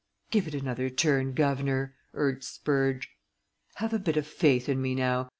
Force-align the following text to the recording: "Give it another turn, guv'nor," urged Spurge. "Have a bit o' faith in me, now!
"Give 0.31 0.47
it 0.47 0.55
another 0.55 0.89
turn, 0.89 1.33
guv'nor," 1.35 1.93
urged 2.15 2.43
Spurge. 2.43 3.11
"Have 3.75 3.93
a 3.93 3.99
bit 3.99 4.17
o' 4.17 4.23
faith 4.23 4.67
in 4.67 4.81
me, 4.81 4.95
now! 4.95 5.29